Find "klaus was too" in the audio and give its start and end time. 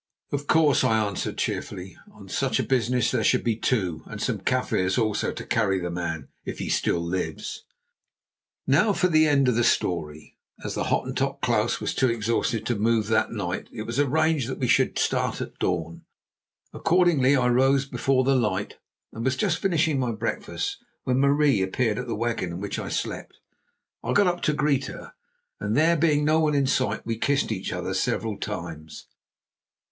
11.43-12.09